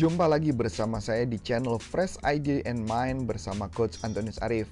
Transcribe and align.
Jumpa 0.00 0.24
lagi 0.24 0.48
bersama 0.48 0.96
saya 0.96 1.28
di 1.28 1.36
channel 1.36 1.76
Fresh 1.76 2.24
Idea 2.24 2.64
and 2.64 2.88
Mind 2.88 3.28
bersama 3.28 3.68
Coach 3.68 4.00
Antonius 4.00 4.40
Arif. 4.40 4.64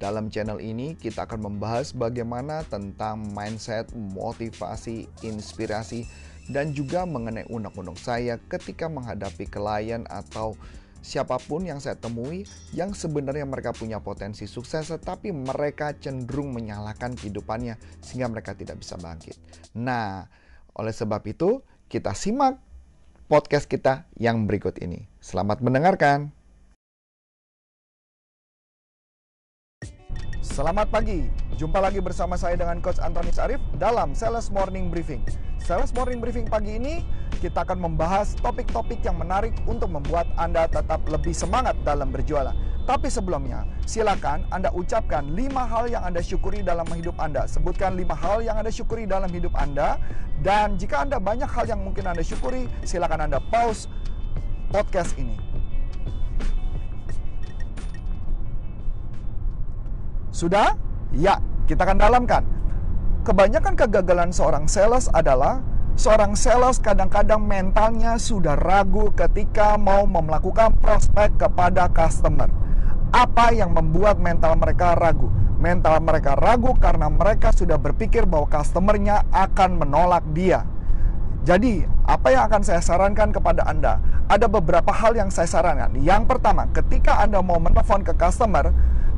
Dalam 0.00 0.32
channel 0.32 0.56
ini 0.56 0.96
kita 0.96 1.28
akan 1.28 1.52
membahas 1.52 1.92
bagaimana 1.92 2.64
tentang 2.64 3.28
mindset, 3.36 3.92
motivasi, 3.92 5.04
inspirasi, 5.20 6.08
dan 6.48 6.72
juga 6.72 7.04
mengenai 7.04 7.44
undang-undang 7.52 8.00
saya 8.00 8.40
ketika 8.48 8.88
menghadapi 8.88 9.52
klien 9.52 10.08
atau 10.08 10.56
siapa 11.04 11.36
pun 11.44 11.68
yang 11.68 11.76
saya 11.76 12.00
temui 12.00 12.48
yang 12.72 12.96
sebenarnya 12.96 13.44
mereka 13.44 13.76
punya 13.76 14.00
potensi 14.00 14.48
sukses 14.48 14.88
tetapi 14.88 15.28
mereka 15.28 15.92
cenderung 15.92 16.56
menyalahkan 16.56 17.20
kehidupannya 17.20 17.76
sehingga 18.00 18.32
mereka 18.32 18.56
tidak 18.56 18.80
bisa 18.80 18.96
bangkit. 18.96 19.36
Nah, 19.76 20.24
oleh 20.72 20.94
sebab 20.96 21.20
itu 21.28 21.60
kita 21.92 22.16
simak 22.16 22.69
podcast 23.30 23.70
kita 23.70 24.10
yang 24.18 24.50
berikut 24.50 24.74
ini. 24.82 25.06
Selamat 25.22 25.62
mendengarkan. 25.62 26.34
Selamat 30.42 30.90
pagi, 30.90 31.30
jumpa 31.54 31.78
lagi 31.78 32.02
bersama 32.02 32.34
saya 32.34 32.58
dengan 32.58 32.82
Coach 32.82 32.98
Antonis 32.98 33.38
Arif 33.38 33.62
dalam 33.78 34.18
Sales 34.18 34.50
Morning 34.50 34.90
Briefing. 34.90 35.22
Sales 35.62 35.94
Morning 35.94 36.18
Briefing 36.18 36.50
pagi 36.50 36.74
ini 36.74 37.06
kita 37.38 37.62
akan 37.62 37.78
membahas 37.78 38.34
topik-topik 38.42 38.98
yang 39.06 39.14
menarik 39.14 39.54
untuk 39.70 39.94
membuat 39.94 40.26
Anda 40.34 40.66
tetap 40.66 41.06
lebih 41.06 41.30
semangat 41.30 41.78
dalam 41.86 42.10
berjualan. 42.10 42.69
Tapi 42.90 43.06
sebelumnya, 43.06 43.62
silakan 43.86 44.42
Anda 44.50 44.74
ucapkan 44.74 45.30
lima 45.30 45.62
hal 45.62 45.86
yang 45.94 46.02
Anda 46.02 46.18
syukuri 46.18 46.66
dalam 46.66 46.82
hidup 46.90 47.14
Anda. 47.22 47.46
Sebutkan 47.46 47.94
lima 47.94 48.18
hal 48.18 48.42
yang 48.42 48.58
Anda 48.58 48.74
syukuri 48.74 49.06
dalam 49.06 49.30
hidup 49.30 49.54
Anda. 49.54 49.94
Dan 50.42 50.74
jika 50.74 51.06
Anda 51.06 51.22
banyak 51.22 51.46
hal 51.46 51.70
yang 51.70 51.86
mungkin 51.86 52.10
Anda 52.10 52.26
syukuri, 52.26 52.66
silakan 52.82 53.30
Anda 53.30 53.38
pause 53.38 53.86
podcast 54.74 55.14
ini. 55.22 55.38
Sudah? 60.34 60.74
Ya, 61.14 61.38
kita 61.70 61.86
akan 61.86 61.94
dalamkan. 61.94 62.42
Kebanyakan 63.22 63.78
kegagalan 63.78 64.34
seorang 64.34 64.66
sales 64.66 65.06
adalah 65.14 65.62
seorang 65.94 66.34
sales 66.34 66.82
kadang-kadang 66.82 67.38
mentalnya 67.38 68.18
sudah 68.18 68.58
ragu 68.58 69.14
ketika 69.14 69.78
mau 69.78 70.10
melakukan 70.10 70.74
prospek 70.82 71.38
kepada 71.38 71.86
customer. 71.86 72.59
Apa 73.10 73.50
yang 73.50 73.74
membuat 73.74 74.22
mental 74.22 74.54
mereka 74.54 74.94
ragu? 74.94 75.26
Mental 75.58 75.98
mereka 75.98 76.38
ragu 76.38 76.78
karena 76.78 77.10
mereka 77.10 77.50
sudah 77.50 77.74
berpikir 77.74 78.22
bahwa 78.22 78.46
customernya 78.46 79.26
akan 79.34 79.82
menolak 79.82 80.22
dia. 80.30 80.62
Jadi, 81.42 81.82
apa 82.06 82.30
yang 82.30 82.46
akan 82.46 82.62
saya 82.62 82.78
sarankan 82.78 83.34
kepada 83.34 83.66
Anda? 83.66 83.98
Ada 84.30 84.46
beberapa 84.46 84.94
hal 84.94 85.18
yang 85.18 85.28
saya 85.28 85.50
sarankan. 85.50 85.98
Yang 85.98 86.30
pertama, 86.30 86.70
ketika 86.70 87.18
Anda 87.18 87.42
mau 87.42 87.58
menelpon 87.58 88.06
ke 88.06 88.14
customer, 88.14 88.70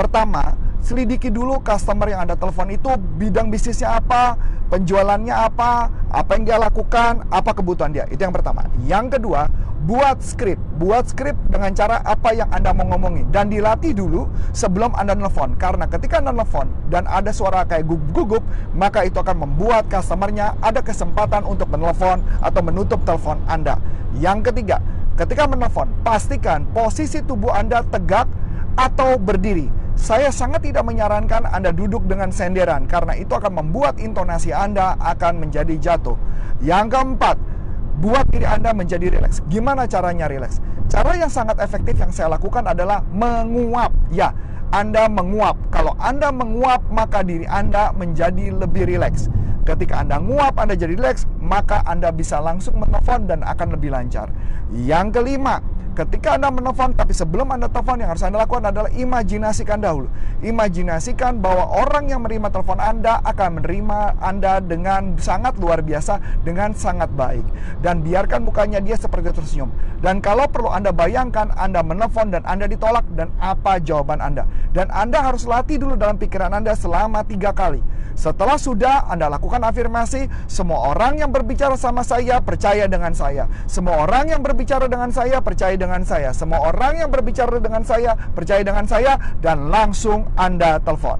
pertama, 0.00 0.56
selidiki 0.80 1.28
dulu 1.28 1.60
customer 1.60 2.08
yang 2.08 2.24
Anda 2.24 2.40
telepon 2.40 2.72
itu 2.72 2.88
bidang 3.20 3.52
bisnisnya 3.52 4.00
apa, 4.00 4.40
penjualannya 4.72 5.34
apa, 5.34 5.92
apa 6.08 6.30
yang 6.40 6.44
dia 6.48 6.56
lakukan, 6.56 7.28
apa 7.28 7.50
kebutuhan 7.52 7.92
dia. 7.92 8.08
Itu 8.08 8.24
yang 8.24 8.32
pertama. 8.32 8.64
Yang 8.88 9.20
kedua, 9.20 9.44
buat 9.84 10.18
skrip. 10.24 10.56
Buat 10.80 11.12
skrip 11.12 11.36
dengan 11.52 11.70
cara 11.76 12.00
apa 12.02 12.32
yang 12.32 12.48
Anda 12.50 12.72
mau 12.72 12.88
ngomongin. 12.88 13.28
Dan 13.28 13.52
dilatih 13.52 13.92
dulu 13.92 14.26
sebelum 14.56 14.96
Anda 14.96 15.12
nelfon. 15.12 15.54
Karena 15.60 15.84
ketika 15.86 16.24
Anda 16.24 16.32
nelfon 16.32 16.68
dan 16.88 17.04
ada 17.04 17.30
suara 17.30 17.68
kayak 17.68 17.84
gugup-gugup, 17.84 18.42
maka 18.72 19.04
itu 19.04 19.20
akan 19.20 19.44
membuat 19.44 19.86
customernya 19.92 20.56
ada 20.64 20.80
kesempatan 20.80 21.44
untuk 21.44 21.68
menelpon 21.68 22.24
atau 22.40 22.60
menutup 22.64 23.04
telepon 23.04 23.38
Anda. 23.44 23.76
Yang 24.16 24.50
ketiga, 24.50 24.80
ketika 25.20 25.44
menelpon, 25.44 25.92
pastikan 26.00 26.64
posisi 26.72 27.20
tubuh 27.20 27.52
Anda 27.52 27.84
tegak 27.84 28.26
atau 28.74 29.20
berdiri 29.20 29.84
saya 29.94 30.34
sangat 30.34 30.66
tidak 30.66 30.82
menyarankan 30.90 31.46
Anda 31.46 31.70
duduk 31.70 32.10
dengan 32.10 32.34
senderan 32.34 32.90
karena 32.90 33.14
itu 33.14 33.30
akan 33.30 33.62
membuat 33.62 34.02
intonasi 34.02 34.50
Anda 34.50 34.98
akan 34.98 35.46
menjadi 35.46 35.78
jatuh. 35.78 36.18
Yang 36.58 36.98
keempat, 36.98 37.36
buat 37.98 38.26
diri 38.30 38.46
Anda 38.46 38.74
menjadi 38.74 39.10
rileks. 39.10 39.44
Gimana 39.46 39.86
caranya 39.86 40.26
rileks? 40.26 40.58
Cara 40.90 41.16
yang 41.16 41.30
sangat 41.30 41.58
efektif 41.62 41.98
yang 41.98 42.10
saya 42.10 42.34
lakukan 42.34 42.66
adalah 42.66 43.02
menguap. 43.10 43.90
Ya, 44.10 44.34
Anda 44.74 45.06
menguap. 45.06 45.56
Kalau 45.70 45.94
Anda 45.98 46.30
menguap, 46.34 46.86
maka 46.90 47.22
diri 47.22 47.46
Anda 47.46 47.94
menjadi 47.94 48.54
lebih 48.54 48.90
rileks. 48.90 49.30
Ketika 49.64 50.04
Anda 50.04 50.20
nguap, 50.20 50.60
Anda 50.60 50.76
jadi 50.76 50.92
rileks, 50.92 51.24
maka 51.40 51.80
Anda 51.88 52.12
bisa 52.12 52.36
langsung 52.36 52.76
menelpon 52.76 53.24
dan 53.24 53.40
akan 53.40 53.72
lebih 53.80 53.96
lancar. 53.96 54.28
Yang 54.68 55.20
kelima, 55.20 55.64
Ketika 55.94 56.34
Anda 56.34 56.50
menelpon, 56.50 56.98
tapi 56.98 57.14
sebelum 57.14 57.54
Anda 57.54 57.70
telepon, 57.70 58.02
yang 58.02 58.10
harus 58.10 58.26
Anda 58.26 58.42
lakukan 58.42 58.66
adalah 58.66 58.90
imajinasikan 58.90 59.78
dahulu. 59.78 60.10
Imajinasikan 60.42 61.38
bahwa 61.38 61.70
orang 61.70 62.10
yang 62.10 62.26
menerima 62.26 62.50
telepon 62.50 62.82
Anda 62.82 63.22
akan 63.22 63.62
menerima 63.62 64.18
Anda 64.18 64.58
dengan 64.58 65.14
sangat 65.22 65.54
luar 65.62 65.86
biasa, 65.86 66.42
dengan 66.42 66.74
sangat 66.74 67.14
baik. 67.14 67.46
Dan 67.78 68.02
biarkan 68.02 68.42
mukanya 68.42 68.82
dia 68.82 68.98
seperti 68.98 69.30
tersenyum. 69.30 69.70
Dan 70.02 70.18
kalau 70.18 70.50
perlu 70.50 70.74
Anda 70.74 70.90
bayangkan, 70.90 71.54
Anda 71.54 71.86
menelpon 71.86 72.34
dan 72.34 72.42
Anda 72.42 72.66
ditolak, 72.66 73.06
dan 73.14 73.30
apa 73.38 73.78
jawaban 73.78 74.18
Anda. 74.18 74.50
Dan 74.74 74.90
Anda 74.90 75.22
harus 75.22 75.46
latih 75.46 75.78
dulu 75.78 75.94
dalam 75.94 76.18
pikiran 76.18 76.50
Anda 76.50 76.74
selama 76.74 77.22
tiga 77.22 77.54
kali. 77.54 77.93
Setelah 78.14 78.56
sudah 78.56 79.10
Anda 79.10 79.26
lakukan 79.26 79.60
afirmasi, 79.66 80.30
semua 80.46 80.94
orang 80.94 81.18
yang 81.18 81.34
berbicara 81.34 81.74
sama 81.74 82.06
saya 82.06 82.38
percaya 82.38 82.86
dengan 82.86 83.10
saya. 83.10 83.50
Semua 83.66 84.06
orang 84.06 84.30
yang 84.30 84.40
berbicara 84.40 84.86
dengan 84.86 85.10
saya 85.10 85.42
percaya 85.42 85.74
dengan 85.74 86.02
saya. 86.06 86.30
Semua 86.30 86.70
orang 86.70 87.02
yang 87.02 87.10
berbicara 87.10 87.58
dengan 87.58 87.82
saya 87.82 88.14
percaya 88.14 88.62
dengan 88.62 88.86
saya 88.86 89.18
dan 89.42 89.68
langsung 89.68 90.30
Anda 90.38 90.78
telepon. 90.78 91.18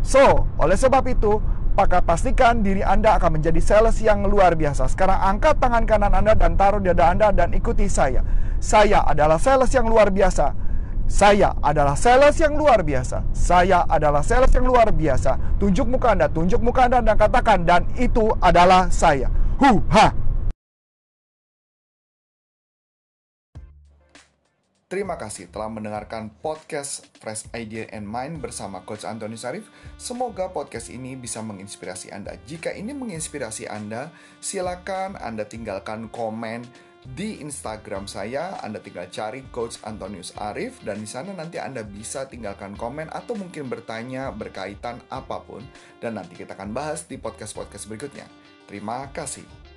So, 0.00 0.48
oleh 0.56 0.80
sebab 0.80 1.04
itu, 1.12 1.36
maka 1.78 2.02
pastikan 2.02 2.66
diri 2.66 2.82
Anda 2.82 3.14
akan 3.20 3.38
menjadi 3.38 3.60
sales 3.62 4.02
yang 4.02 4.26
luar 4.26 4.58
biasa. 4.58 4.90
Sekarang 4.90 5.20
angkat 5.20 5.62
tangan 5.62 5.86
kanan 5.86 6.10
Anda 6.10 6.34
dan 6.34 6.58
taruh 6.58 6.82
di 6.82 6.90
dada 6.90 7.14
Anda 7.14 7.28
dan 7.30 7.54
ikuti 7.54 7.86
saya. 7.86 8.24
Saya 8.58 9.06
adalah 9.06 9.38
sales 9.38 9.70
yang 9.70 9.86
luar 9.86 10.10
biasa. 10.10 10.67
Saya 11.08 11.56
adalah 11.64 11.96
sales 11.96 12.36
yang 12.36 12.52
luar 12.52 12.84
biasa. 12.84 13.24
Saya 13.32 13.88
adalah 13.88 14.20
sales 14.20 14.52
yang 14.52 14.68
luar 14.68 14.92
biasa. 14.92 15.56
Tunjuk 15.56 15.88
muka 15.88 16.12
Anda, 16.12 16.28
tunjuk 16.28 16.60
muka 16.60 16.84
Anda 16.84 17.00
dan 17.00 17.16
katakan 17.16 17.64
dan 17.64 17.88
itu 17.96 18.28
adalah 18.44 18.92
saya. 18.92 19.32
Hu 19.56 19.80
ha. 19.88 20.12
Terima 24.88 25.20
kasih 25.20 25.52
telah 25.52 25.68
mendengarkan 25.68 26.32
podcast 26.40 27.04
Fresh 27.20 27.48
Idea 27.52 27.88
and 27.92 28.08
Mind 28.08 28.40
bersama 28.40 28.80
Coach 28.84 29.04
Antoni 29.04 29.36
Sarif. 29.36 29.68
Semoga 30.00 30.48
podcast 30.48 30.88
ini 30.88 31.12
bisa 31.12 31.44
menginspirasi 31.44 32.08
Anda. 32.08 32.40
Jika 32.48 32.72
ini 32.72 32.96
menginspirasi 32.96 33.68
Anda, 33.68 34.08
silakan 34.40 35.20
Anda 35.20 35.44
tinggalkan 35.44 36.08
komen 36.08 36.87
di 37.14 37.40
Instagram 37.40 38.04
saya. 38.04 38.60
Anda 38.60 38.82
tinggal 38.82 39.08
cari 39.08 39.46
Coach 39.48 39.80
Antonius 39.84 40.36
Arif 40.36 40.80
dan 40.84 41.00
di 41.00 41.08
sana 41.08 41.32
nanti 41.32 41.56
Anda 41.56 41.84
bisa 41.86 42.28
tinggalkan 42.28 42.76
komen 42.76 43.08
atau 43.08 43.36
mungkin 43.38 43.70
bertanya 43.72 44.28
berkaitan 44.34 45.00
apa 45.08 45.40
pun 45.40 45.64
dan 46.02 46.20
nanti 46.20 46.36
kita 46.36 46.52
akan 46.52 46.74
bahas 46.76 47.08
di 47.08 47.16
podcast-podcast 47.16 47.88
berikutnya. 47.88 48.28
Terima 48.68 49.08
kasih. 49.14 49.67